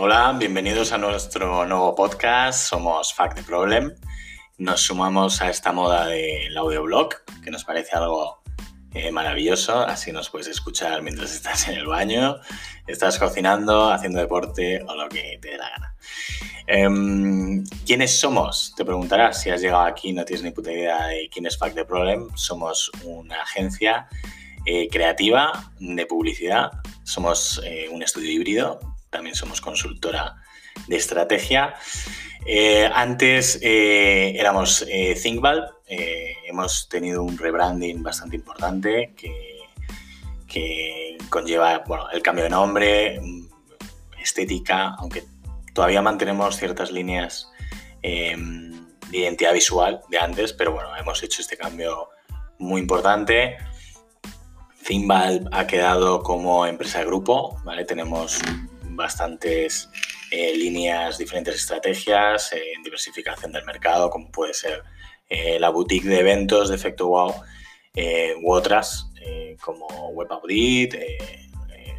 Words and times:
Hola, 0.00 0.32
bienvenidos 0.38 0.92
a 0.92 0.98
nuestro 0.98 1.66
nuevo 1.66 1.92
podcast. 1.96 2.68
Somos 2.68 3.12
Fact 3.12 3.38
the 3.38 3.42
Problem. 3.42 3.92
Nos 4.56 4.82
sumamos 4.82 5.42
a 5.42 5.50
esta 5.50 5.72
moda 5.72 6.06
del 6.06 6.56
audioblog, 6.56 7.16
que 7.42 7.50
nos 7.50 7.64
parece 7.64 7.96
algo 7.96 8.40
eh, 8.94 9.10
maravilloso. 9.10 9.80
Así 9.80 10.12
nos 10.12 10.30
puedes 10.30 10.46
escuchar 10.46 11.02
mientras 11.02 11.34
estás 11.34 11.66
en 11.66 11.78
el 11.78 11.86
baño, 11.86 12.36
estás 12.86 13.18
cocinando, 13.18 13.90
haciendo 13.90 14.20
deporte 14.20 14.80
o 14.86 14.94
lo 14.94 15.08
que 15.08 15.36
te 15.42 15.50
dé 15.50 15.56
la 15.56 15.68
gana. 15.68 15.94
Em, 16.68 17.64
¿Quiénes 17.84 18.20
somos? 18.20 18.74
Te 18.76 18.84
preguntarás 18.84 19.42
si 19.42 19.50
has 19.50 19.60
llegado 19.60 19.82
aquí 19.82 20.12
no 20.12 20.24
tienes 20.24 20.44
ni 20.44 20.52
puta 20.52 20.70
idea 20.70 21.08
de 21.08 21.28
quién 21.28 21.44
es 21.46 21.58
Fact 21.58 21.74
the 21.74 21.84
Problem. 21.84 22.28
Somos 22.36 22.88
una 23.02 23.42
agencia 23.42 24.06
eh, 24.64 24.88
creativa 24.92 25.72
de 25.80 26.06
publicidad. 26.06 26.70
Somos 27.02 27.60
eh, 27.64 27.88
un 27.90 28.04
estudio 28.04 28.30
híbrido. 28.30 28.78
También 29.10 29.34
somos 29.34 29.60
consultora 29.60 30.36
de 30.86 30.96
estrategia. 30.96 31.74
Eh, 32.46 32.88
antes 32.94 33.58
éramos 33.62 34.86
ThinkValve. 35.22 35.68
hemos 36.46 36.88
tenido 36.88 37.22
un 37.22 37.36
rebranding 37.36 38.02
bastante 38.02 38.36
importante 38.36 39.14
que, 39.16 39.58
que 40.46 41.18
conlleva 41.28 41.78
bueno, 41.86 42.10
el 42.10 42.22
cambio 42.22 42.44
de 42.44 42.50
nombre, 42.50 43.20
estética, 44.20 44.94
aunque 44.98 45.24
todavía 45.72 46.02
mantenemos 46.02 46.56
ciertas 46.56 46.90
líneas 46.90 47.50
em, 48.02 48.72
de 49.10 49.18
identidad 49.18 49.52
visual 49.52 50.00
de 50.08 50.18
antes, 50.18 50.52
pero 50.52 50.72
bueno, 50.72 50.94
hemos 50.96 51.22
hecho 51.22 51.40
este 51.40 51.56
cambio 51.56 52.08
muy 52.58 52.80
importante. 52.80 53.58
ThinkValve 54.84 55.48
ha 55.52 55.66
quedado 55.66 56.22
como 56.22 56.66
empresa 56.66 57.00
de 57.00 57.06
grupo, 57.06 57.60
¿vale? 57.64 57.84
Tenemos 57.84 58.40
bastantes 58.98 59.88
eh, 60.30 60.54
líneas, 60.54 61.16
diferentes 61.16 61.54
estrategias 61.54 62.52
eh, 62.52 62.74
diversificación 62.84 63.52
del 63.52 63.64
mercado, 63.64 64.10
como 64.10 64.30
puede 64.30 64.52
ser 64.52 64.82
eh, 65.30 65.58
la 65.58 65.70
boutique 65.70 66.06
de 66.06 66.20
eventos 66.20 66.68
de 66.68 66.74
Efecto 66.74 67.08
Wow 67.08 67.34
u 68.42 68.52
otras 68.52 69.10
como 69.60 69.86
Web 70.10 70.30
Audit, 70.30 70.94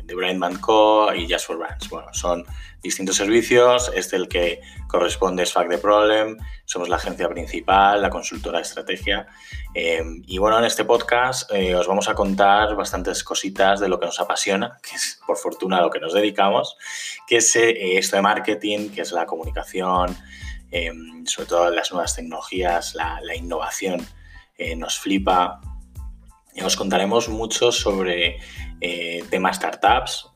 The 0.10 0.16
Brand 0.16 0.60
Co. 0.60 1.14
y 1.14 1.32
Just 1.32 1.46
for 1.46 1.58
Brands. 1.58 1.88
Bueno, 1.90 2.08
son 2.14 2.44
distintos 2.82 3.16
servicios. 3.16 3.92
Este 3.94 4.16
el 4.16 4.28
que 4.28 4.60
corresponde 4.88 5.44
es 5.44 5.54
Fact 5.54 5.70
the 5.70 5.78
Problem. 5.78 6.38
Somos 6.66 6.90
la 6.90 6.96
agencia 6.96 7.30
principal, 7.30 8.02
la 8.02 8.10
consultora 8.10 8.58
de 8.58 8.64
estrategia. 8.64 9.28
Eh, 9.76 10.04
y 10.26 10.40
bueno, 10.40 10.58
en 10.58 10.66
este 10.66 10.84
podcast 10.84 11.52
eh, 11.54 11.76
os 11.76 11.88
vamos 11.88 12.10
a 12.10 12.16
contar 12.16 12.76
bastantes 12.76 13.24
cositas 13.24 13.80
de 13.80 13.88
lo 13.88 14.00
que 14.00 14.08
nos 14.08 14.20
apasiona, 14.20 14.80
que 14.90 14.96
es 14.96 15.20
por 15.26 15.38
fortuna 15.38 15.80
lo 15.80 15.92
que 15.92 16.00
nos 16.00 16.14
dedicamos, 16.14 16.76
que 17.28 17.38
es 17.38 17.56
eh, 17.56 17.98
esto 17.98 18.16
de 18.16 18.24
marketing, 18.24 18.90
que 18.90 19.02
es 19.02 19.12
la 19.12 19.26
comunicación, 19.26 20.18
sobre 21.26 21.48
todo 21.48 21.70
las 21.72 21.92
nuevas 21.92 22.16
tecnologías, 22.16 22.94
la, 22.96 23.20
la 23.22 23.36
innovación. 23.36 24.06
nos 24.76 25.00
flipa. 25.00 25.62
Os 26.64 26.76
contaremos 26.76 27.30
mucho 27.30 27.72
sobre 27.72 28.38
temas 29.30 29.58
startups. 29.58 30.32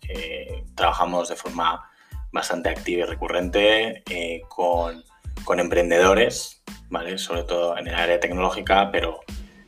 trabajamos 0.75 1.29
de 1.29 1.35
forma 1.35 1.89
bastante 2.33 2.69
activa 2.69 3.03
y 3.03 3.05
recurrente 3.05 4.03
eh, 4.09 4.41
con, 4.49 5.03
emprendedores, 5.59 6.63
¿vale? 6.89 7.17
sobre 7.17 7.43
todo 7.43 7.77
en 7.77 7.87
el 7.87 7.95
área 7.95 8.19
tecnológica, 8.19 8.89
pero 8.91 9.21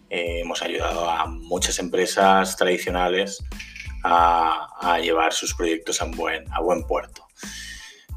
eh, 0.09 0.39
hemos 0.41 0.61
ayudado 0.63 1.09
a 1.09 1.27
muchas 1.27 1.77
empresas 1.79 2.57
tradicionales 2.57 3.43
a, 4.03 4.99
llevar 5.01 5.33
sus 5.33 5.53
proyectos 5.53 6.01
a 6.01 6.05
buen, 6.05 6.51
a 6.51 6.61
buen 6.61 6.83
puerto. 6.83 7.27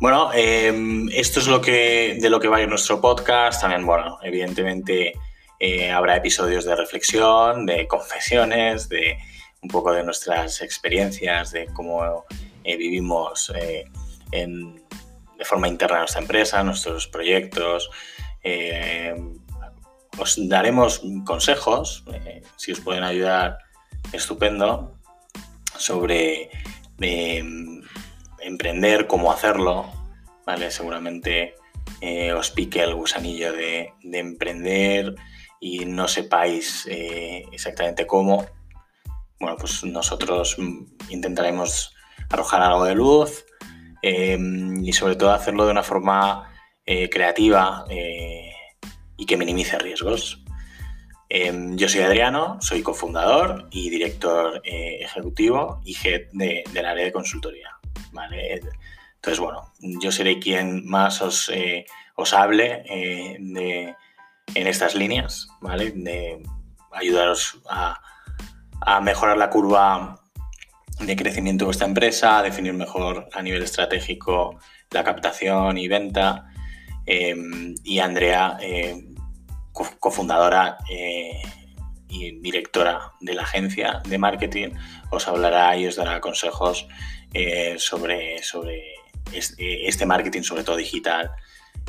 Bueno, 0.01 0.31
em, 0.33 1.09
esto 1.13 1.41
es 1.41 1.49
lo 1.49 1.61
que, 1.61 2.19
de 2.21 2.31
lo 2.31 2.41
que 2.41 2.49
va 2.49 2.59
a 2.59 2.63
ir 2.63 2.69
nuestro 2.69 3.01
podcast. 3.01 3.61
También, 3.61 3.85
bueno, 3.85 4.19
evidentemente 4.23 5.15
eh, 5.59 5.91
habrá 5.91 6.17
episodios 6.17 6.65
de 6.65 6.77
reflexión, 6.77 7.67
de 7.67 7.87
confesiones, 7.87 8.89
de 8.89 9.19
un 9.63 9.69
poco 9.69 9.93
de 9.93 10.05
nuestras 10.05 10.61
experiencias, 10.63 11.51
de 11.51 11.67
cómo 11.67 12.25
vivimos 12.65 13.53
de 15.39 15.45
forma 15.45 15.69
interna 15.69 16.01
nuestra 16.01 16.21
empresa, 16.21 16.63
nuestros 16.63 17.07
proyectos. 17.07 17.91
Eh, 18.43 19.15
os 20.19 20.37
daremos 20.49 21.01
consejos, 21.25 22.05
eh, 22.13 22.43
si 22.57 22.73
os 22.73 22.81
pueden 22.81 23.05
ayudar, 23.05 23.59
estupendo, 24.13 24.99
sobre 25.77 26.51
eh, 27.01 27.45
emprender, 28.41 29.07
cómo 29.07 29.31
hacerlo, 29.31 29.87
¿vale? 30.45 30.71
Seguramente 30.73 31.55
os 32.37 32.51
pique 32.51 32.83
el 32.83 32.95
gusanillo 32.95 33.53
de 33.53 33.93
emprender 34.03 35.15
y 35.61 35.85
no 35.85 36.09
sepáis 36.09 36.87
exactamente 36.87 38.07
cómo. 38.07 38.47
Bueno, 39.41 39.57
pues 39.59 39.85
nosotros 39.85 40.57
intentaremos 41.09 41.95
arrojar 42.31 42.63
algo 42.63 42.85
de 42.85 42.95
luz 42.95 43.45
Em, 44.03 44.85
y 44.85 44.93
sobre 44.93 45.17
todo 45.17 45.33
hacerlo 45.33 45.65
de 45.65 45.73
una 45.73 45.83
forma 45.83 46.53
eh, 46.87 47.09
creativa 47.11 47.85
eh, 47.91 48.53
y 49.17 49.27
que 49.27 49.37
minimice 49.37 49.79
riesgos. 49.79 50.45
Em, 51.29 51.77
yo 51.77 51.89
soy 51.89 52.03
Adriano, 52.03 52.59
soy 52.61 52.83
cofundador 52.83 53.69
y 53.71 53.91
director 53.91 54.63
eh, 54.65 54.99
ejecutivo 55.03 55.81
y 55.85 55.97
head 56.03 56.29
del 56.33 56.87
área 56.87 57.05
de 57.05 57.13
consultoría. 57.13 57.71
Entonces, 59.17 59.41
bueno, 59.41 59.73
yo 60.01 60.13
seré 60.13 60.39
quien 60.39 60.87
más 60.87 61.21
os, 61.21 61.51
os 62.15 62.35
hable 62.35 62.85
de, 63.39 63.95
en 64.55 64.67
estas 64.67 64.95
líneas, 64.95 65.49
¿vale? 65.61 65.91
de 65.91 66.43
ayudaros 66.93 67.61
a, 67.69 68.01
a 68.81 69.01
mejorar 69.01 69.37
la 69.37 69.51
curva 69.51 70.21
de 71.01 71.17
crecimiento 71.17 71.65
de 71.65 71.67
vuestra 71.67 71.87
empresa, 71.87 72.43
definir 72.43 72.75
mejor 72.75 73.29
a 73.33 73.43
nivel 73.43 73.63
estratégico 73.63 74.59
la 74.91 75.05
captación 75.05 75.79
y 75.79 75.89
venta. 75.89 76.47
Em, 77.07 77.75
y 77.85 78.01
Andrea, 78.01 78.59
eh, 78.61 79.05
cofundadora 79.73 80.77
eh, 80.91 81.41
y 82.09 82.41
directora 82.41 83.13
de 83.21 83.35
la 83.35 83.43
agencia 83.43 84.03
de 84.07 84.19
marketing, 84.19 84.71
os 85.11 85.29
hablará 85.29 85.77
y 85.77 85.87
os 85.87 85.97
dará 85.97 86.21
consejos 86.21 86.87
eh, 87.33 87.77
sobre, 87.79 88.43
sobre 88.43 88.83
este, 89.33 90.05
marketing, 90.05 90.43
sobre 90.43 90.65
todo 90.65 90.77
digital, 90.77 91.31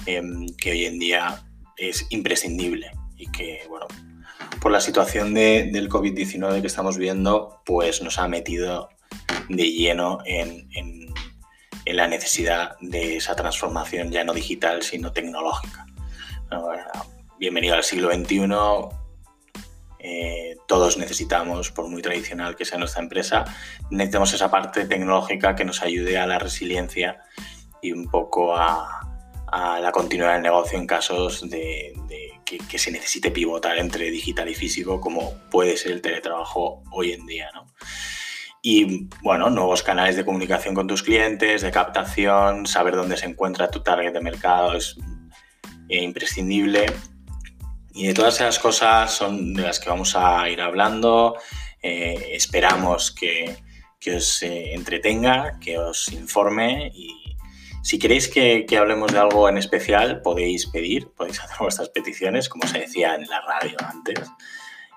em, 0.05 0.45
que 0.55 0.71
hoy 0.71 0.85
en 0.85 0.99
día 0.99 1.43
es 1.79 2.05
imprescindible 2.09 2.91
y 3.15 3.31
que, 3.31 3.61
bueno, 3.69 3.87
por 4.61 4.71
la 4.71 4.81
situación 4.81 5.33
del 5.33 5.89
COVID-19 5.89 6.61
que 6.61 6.67
estamos 6.67 6.97
viendo, 6.97 7.61
pues 7.65 8.01
nos 8.01 8.19
ha 8.19 8.27
metido 8.27 8.89
de 9.47 9.71
lleno 9.71 10.19
en, 10.25 10.67
la 11.85 12.07
necesidad 12.07 12.77
de 12.81 13.17
esa 13.17 13.35
transformación 13.35 14.11
ya 14.11 14.23
no 14.23 14.33
digital, 14.33 14.83
sino 14.83 15.11
tecnológica. 15.11 15.87
bienvenido 17.39 17.73
al 17.73 17.83
siglo 17.83 18.13
XXI. 18.13 18.45
Eh, 19.97 20.57
todos 20.67 20.97
necesitamos, 20.97 21.71
por 21.71 21.87
muy 21.87 22.03
tradicional 22.03 22.55
que 22.55 22.63
sea 22.63 22.77
nuestra 22.77 23.01
empresa, 23.01 23.43
necesitamos 23.89 24.33
esa 24.33 24.51
parte 24.51 24.85
tecnológica 24.85 25.55
que 25.55 25.65
nos 25.65 25.81
ayude 25.81 26.19
a 26.19 26.27
la 26.27 26.37
resiliencia 26.37 27.21
y 27.81 27.91
un 27.91 28.07
poco 28.07 28.55
a, 28.55 28.98
la 29.51 29.91
continuidad 29.91 30.33
del 30.33 30.43
negocio 30.43 30.77
en 30.77 30.87
casos 30.87 31.49
de, 31.49 31.93
que, 32.45 32.57
que, 32.57 32.79
se 32.79 32.91
necesite 32.91 33.31
pivotar 33.31 33.77
entre 33.77 34.11
digital 34.11 34.49
y 34.49 34.55
físico, 34.55 34.99
como 34.99 35.33
puede 35.49 35.77
ser 35.77 35.93
el 35.93 36.01
teletrabajo 36.01 36.83
hoy 36.91 37.13
en 37.13 37.25
día. 37.25 37.49
¿no? 37.53 37.65
Y 38.61 39.07
bueno, 39.21 39.49
nuevos 39.49 39.83
canales 39.83 40.15
de 40.17 40.25
comunicación 40.25 40.75
con 40.75 40.87
tus 40.87 41.03
clientes, 41.03 41.61
de 41.61 41.71
captación, 41.71 42.65
saber 42.65 42.95
dónde 42.95 43.15
se 43.15 43.25
encuentra 43.25 43.71
tu 43.71 43.81
target 43.81 44.11
de 44.11 44.21
mercado 44.21 44.73
es 44.73 44.97
eh, 45.87 46.03
imprescindible. 46.03 46.85
Y 47.93 48.07
de 48.07 48.13
todas 48.13 48.35
esas 48.35 48.59
cosas 48.59 49.11
son 49.11 49.53
de 49.53 49.63
las 49.63 49.79
que 49.79 49.89
vamos 49.89 50.15
a 50.15 50.47
ir 50.49 50.61
hablando. 50.61 51.37
Eh, 51.81 52.31
esperamos 52.33 53.11
que, 53.11 53.57
que 53.99 54.17
os 54.17 54.43
eh, 54.43 54.73
entretenga, 54.73 55.57
que 55.59 55.77
os 55.77 56.11
informe 56.11 56.91
y 56.93 57.28
si 57.81 57.97
queréis 57.97 58.27
que, 58.27 58.65
hablemos 58.77 59.11
de 59.11 59.17
algo 59.19 59.49
en 59.49 59.57
especial, 59.57 60.21
podéis 60.21 60.67
pedir, 60.67 61.09
podéis 61.11 61.41
hacer 61.41 61.57
vuestras 61.59 61.89
peticiones, 61.89 62.47
como 62.49 62.67
se 62.67 62.79
decía 62.79 63.15
en 63.15 63.27
la 63.27 63.41
radio 63.41 63.77
antes. 63.87 64.29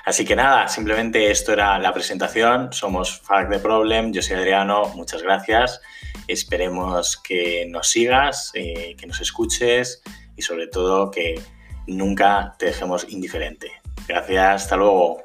Así 0.06 0.26
que 0.26 0.36
nada, 0.36 0.68
simplemente 0.68 1.32
esto 1.32 1.54
era 1.54 1.80
la 1.80 1.94
presentación. 1.94 2.74
Somos 2.74 3.22
Fact 3.22 3.50
the 3.50 3.60
Problem, 3.60 4.12
yo 4.12 4.22
soy 4.22 4.36
Adriano, 4.38 4.88
muchas 4.96 5.24
gracias. 5.24 5.80
Esperemos 6.28 7.16
que 7.16 7.66
nos 7.70 7.88
sigas, 7.90 8.52
eh, 8.56 8.96
que 8.98 9.08
nos 9.08 9.22
escuches 9.22 10.02
y 10.36 10.42
sobre 10.42 10.68
todo 10.68 11.12
que 11.12 11.42
nunca 11.88 12.56
te 12.58 12.66
dejemos 12.68 13.06
indiferente. 13.10 13.72
Gracias, 14.06 14.64
hasta 14.64 14.76
luego. 14.76 15.24